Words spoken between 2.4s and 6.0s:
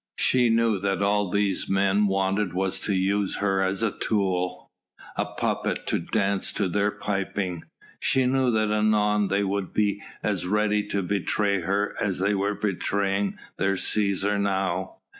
was to use her as a tool a puppet to